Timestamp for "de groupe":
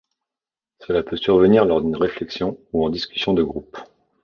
3.35-3.77